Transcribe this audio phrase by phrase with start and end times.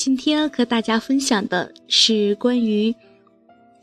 [0.00, 2.94] 今天和大家分享的是关于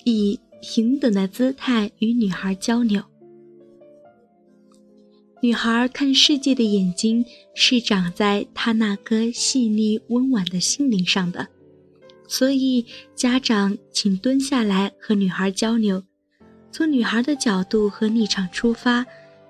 [0.03, 3.03] 以平等的姿态与女孩交流。
[5.43, 11.47] 女孩看世界的眼睛是长在她那颗细腻温婉的心灵上的，
[12.27, 16.01] 所以家长请蹲下来和女孩交流，
[16.71, 19.05] 从女孩的角度和立场出发，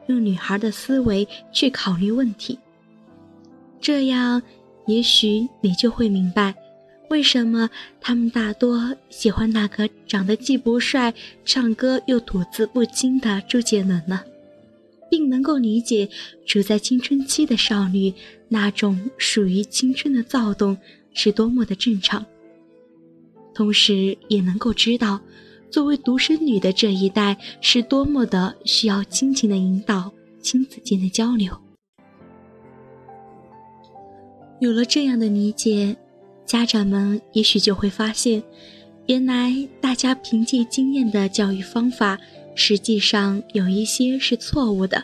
[0.08, 2.60] 用女孩的思维去考虑问题，
[3.80, 4.44] 这样。
[4.88, 6.56] 也许你就会明白，
[7.10, 7.70] 为什么
[8.02, 11.14] 他们大多喜欢那个长得既不帅、
[11.46, 14.22] 唱歌又吐字不清的周杰伦呢，
[15.12, 16.10] 并能够理解
[16.46, 18.14] 处在青春期的少女
[18.48, 20.78] 那种属于青春的躁动
[21.14, 22.26] 是多么的正常。
[23.54, 25.20] 同时，也能够知道，
[25.70, 31.58] 作为独生女的这一代是多么的需要亲情的引导、亲子间的交流。
[34.60, 35.96] 有了这样的理解，
[36.46, 38.42] 家长们也许就会发现，
[39.06, 42.18] 原来大家凭借经验的教育方法，
[42.56, 45.04] 实际上有一些是错误的，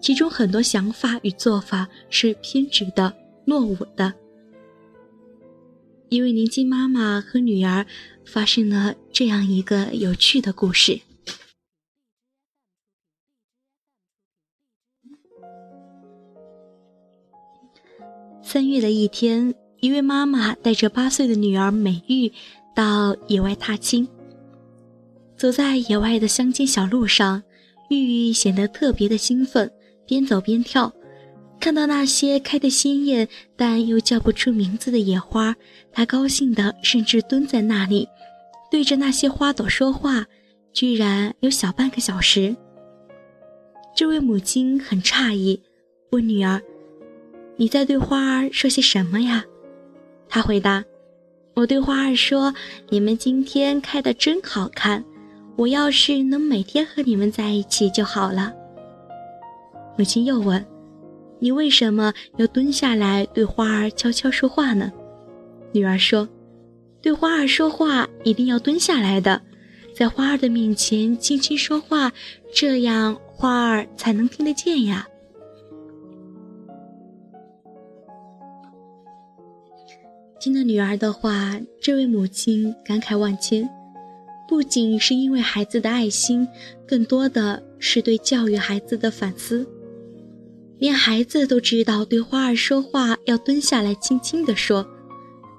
[0.00, 3.14] 其中很多想法与做法是偏执的、
[3.44, 4.12] 落伍的。
[6.08, 7.86] 一位年轻妈妈和女儿
[8.24, 10.98] 发生了这样一个有趣的故事。
[18.52, 22.32] 三月的一天，一位妈妈带着八岁的女儿美玉
[22.74, 24.08] 到野外踏青。
[25.36, 27.40] 走在野外的乡间小路上，
[27.90, 29.70] 玉玉显得特别的兴奋，
[30.04, 30.92] 边走边跳。
[31.60, 35.54] 看到那些开得鲜艳但又叫不出名字的野花，
[35.92, 38.08] 她高兴的甚至蹲在那里，
[38.68, 40.26] 对着那些花朵说话，
[40.72, 42.56] 居然有小半个小时。
[43.94, 45.62] 这位母亲很诧异，
[46.10, 46.60] 问女儿。
[47.60, 49.44] 你在对花儿说些什么呀？
[50.30, 50.82] 他回答
[51.52, 52.54] ：“我对花儿说，
[52.88, 55.04] 你们今天开的真好看，
[55.56, 58.50] 我要是能每天和你们在一起就好了。”
[59.98, 60.64] 母亲又问
[61.38, 64.90] ：“你为什么要蹲下来对花儿悄悄说话呢？”
[65.72, 66.26] 女儿说
[67.02, 69.38] ：“对花儿说话一定要蹲下来的，
[69.94, 72.10] 在花儿的面前轻轻说话，
[72.54, 75.06] 这样花儿才能听得见呀。”
[80.40, 83.68] 听了女儿的话，这位母亲感慨万千，
[84.48, 86.48] 不仅是因为孩子的爱心，
[86.88, 89.68] 更多的是对教育孩子的反思。
[90.78, 94.88] 连孩子都知道对花儿说话要蹲下来轻轻地说，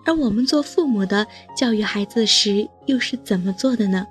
[0.03, 4.07] 而我们做父母的教育孩子时又是怎么做的呢？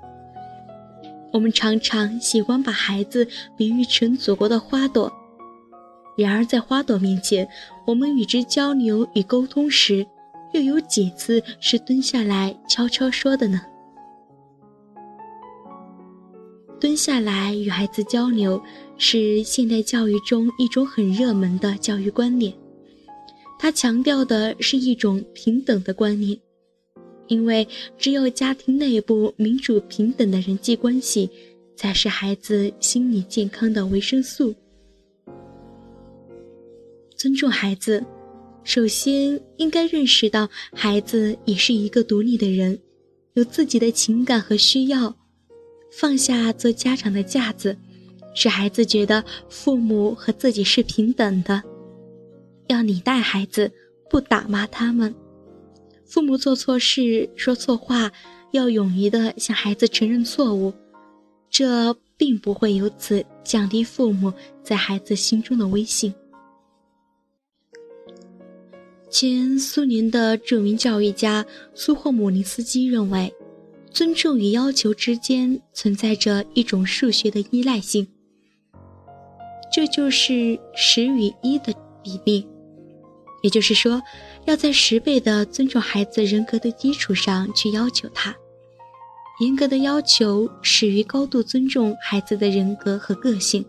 [1.33, 3.27] 我们常常喜欢把孩子
[3.57, 5.11] 比喻成祖国的花朵，
[6.17, 7.45] 然而在花朵面前，
[7.85, 10.07] 我们与之交流与沟通时，
[10.53, 13.61] 又有几次是蹲下来悄悄说的呢？
[16.79, 18.61] 蹲下来与孩子交流
[18.97, 22.51] 是现代教育中一种很热门的教育观念，
[23.59, 26.37] 它强调的是一种平等的观念，
[27.27, 27.67] 因为
[27.97, 31.29] 只有家庭内部民主平等的人际关系，
[31.75, 34.53] 才是孩子心理健康的维生素。
[37.15, 38.03] 尊重孩子。
[38.63, 42.79] 首先，应该认识到孩子也是一个独立的人，
[43.33, 45.15] 有自己的情感和需要。
[45.91, 47.75] 放下做家长的架子，
[48.33, 51.61] 使孩子觉得父母和自己是平等的。
[52.67, 53.69] 要你带孩子，
[54.09, 55.13] 不打骂他们。
[56.05, 58.11] 父母做错事、说错话，
[58.51, 60.73] 要勇于的向孩子承认错误。
[61.49, 64.31] 这并不会由此降低父母
[64.63, 66.13] 在孩子心中的威信。
[69.11, 73.31] 前苏联的著名教育家苏霍姆林斯基认为，
[73.91, 78.07] 尊重与要求之间存在着一种数学的依赖性，
[79.69, 82.47] 这就是十与一的比例。
[83.43, 84.01] 也就是说，
[84.45, 88.33] 要在十倍的尊重孩子人格的基础上去要求他。
[89.41, 93.65] 严格的要求始于高度尊重孩子的人格和个性，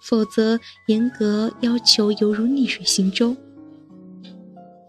[0.00, 3.36] 否则严格要求犹如逆水行舟。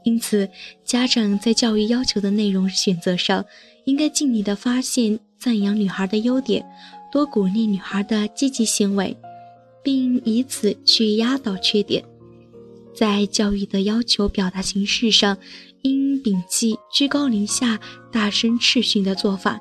[0.04, 0.50] 因此，
[0.84, 3.46] 家长在教育要求的内容选择上，
[3.86, 6.66] 应该尽力的发现、赞扬女孩的优点，
[7.12, 9.16] 多鼓励女孩的积极行为，
[9.84, 12.04] 并以此去压倒缺点。
[12.96, 15.38] 在教育的要求表达形式上，
[15.84, 17.80] 应摒弃居高临下、
[18.12, 19.60] 大声斥训的做法，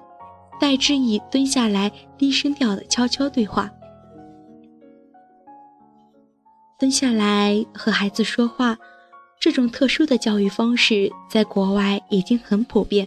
[0.60, 3.70] 代之以蹲下来、低声调的悄悄对话。
[6.78, 8.78] 蹲下来和孩子说话。
[9.40, 13.06] 这种特殊的教育方式在国外已经很普遍。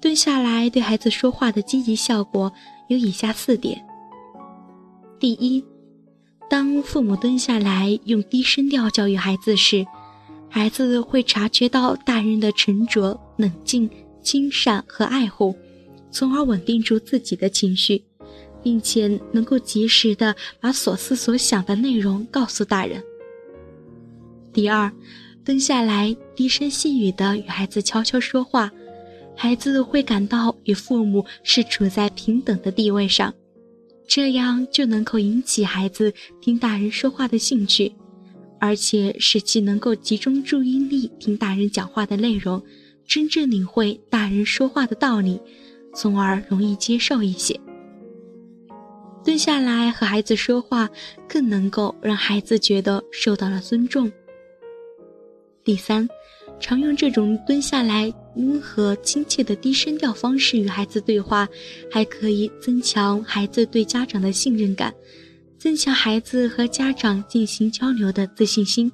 [0.00, 2.52] 蹲下来对孩子说话的积极效果
[2.88, 3.82] 有以下四点：
[5.18, 5.64] 第一，
[6.48, 9.86] 当父母蹲下来用低声调教育孩子时，
[10.48, 13.88] 孩子会察觉到大人的沉着、冷静、
[14.22, 15.54] 亲善和爱护，
[16.10, 18.02] 从而稳定住自己的情绪，
[18.62, 23.02] 并且能够及时的把所思所想的内容告诉大人。
[24.52, 24.92] 第二，
[25.44, 28.70] 蹲下来，低声细语地与孩子悄悄说话，
[29.36, 33.32] 孩子会感到与父母是处在平等的地位上，
[34.08, 37.92] 这样就能够引起孩子听大人说话的兴趣，
[38.58, 42.60] 而且使其能够集中注意力听大人讲话的内容，
[43.06, 45.40] 真正领会大人说话的道理，
[45.94, 47.58] 从而容易接受一些。
[49.22, 50.88] 蹲下来和孩子说话，
[51.28, 54.10] 更能够让孩子觉得受到了尊重。
[55.62, 56.08] 第三，
[56.58, 61.46] 常用这种蹲下来、温和亲切的低声调方式与孩子对话，
[61.90, 64.92] 还可以增强孩子对家长的信任感，
[65.58, 68.90] 增强孩子和家长进行交流的自信心。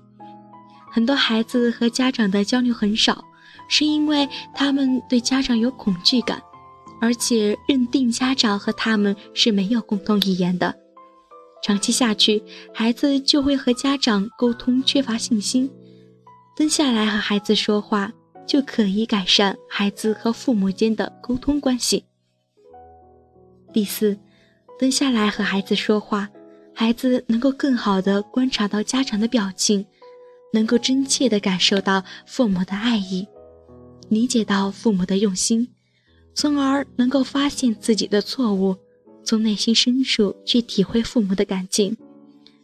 [0.91, 3.25] 很多孩子和家长的交流很少，
[3.69, 6.43] 是因为他们对家长有恐惧感，
[7.01, 10.75] 而且认定家长和他们是没有共同语言的。
[11.63, 12.43] 长期下去，
[12.75, 15.71] 孩子就会和家长沟通缺乏信心。
[16.57, 18.11] 蹲下来和孩子说话，
[18.47, 22.03] 就可以改善孩子和父母间的沟通关系。
[23.75, 24.19] 第四，
[24.79, 26.27] 蹲下来和孩子说话，
[26.73, 29.85] 孩子能够更好的观察到家长的表情，
[30.51, 33.29] 能够真切的感受到父母的爱意，
[34.09, 35.69] 理解到父母的用心，
[36.33, 38.75] 从而能够发现自己的错误，
[39.23, 41.95] 从内心深处去体会父母的感情，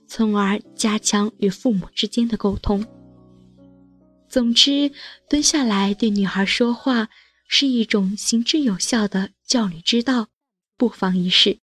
[0.07, 2.83] 从而加强与父母之间的沟通。
[4.33, 4.93] 总之，
[5.29, 7.11] 蹲下来对女孩说话
[7.47, 10.29] 是一种行之有效的教育之道，
[10.79, 11.59] 不妨一试。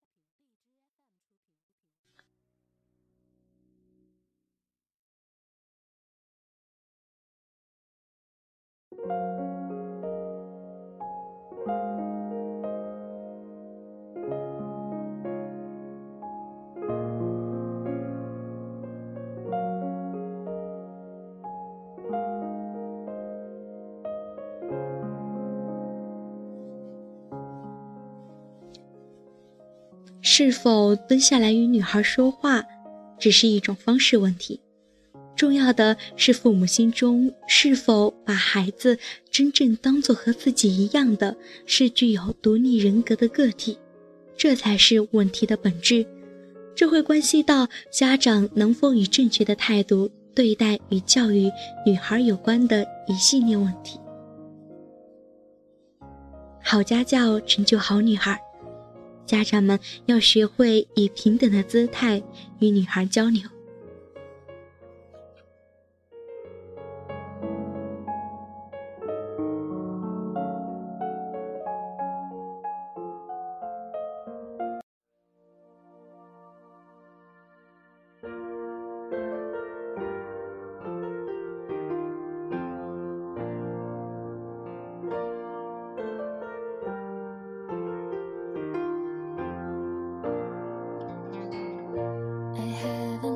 [30.39, 32.65] 是否蹲下来与女孩说话，
[33.19, 34.61] 只是一种方式问题。
[35.35, 38.97] 重要的是父母心中是否把孩子
[39.33, 43.77] 真正当作和自己一样的是具有独立人格的个体，
[44.37, 46.07] 这才是问题的本质。
[46.73, 51.51] 这会关系到家长能否以正确的态度对待与教育
[51.85, 53.99] 女孩有关的一系列问题。
[56.63, 58.41] 好家教成就好女孩。
[59.29, 62.23] 家长们要学会以平等的姿态
[62.61, 63.58] 与女孩交流。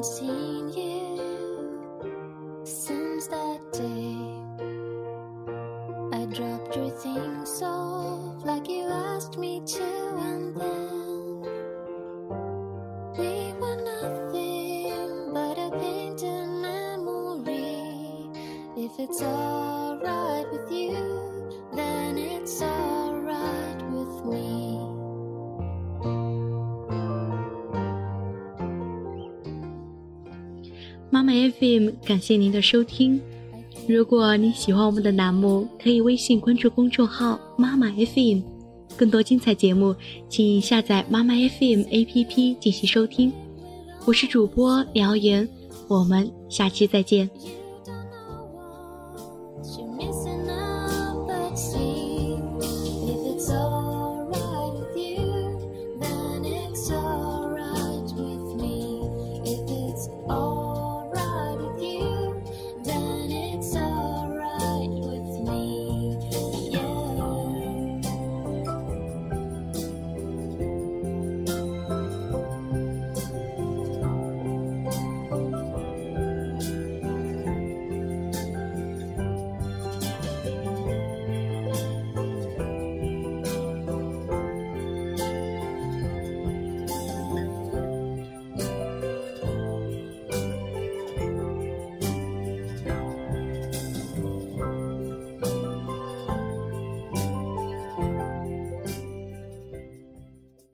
[0.03, 1.81] seen you
[2.65, 4.17] since that day.
[6.13, 9.92] I dropped your things off like you asked me to.
[31.33, 33.21] FM 感谢您的收听。
[33.89, 38.41] 如果您喜欢我们的栏目，可以微信关注公众号“妈妈 FM”，
[38.97, 39.95] 更多精彩节目，
[40.29, 43.33] 请下载妈妈 FM APP 进行收听。
[44.05, 45.49] 我是主播辽言，
[45.89, 47.29] 我们下期再见。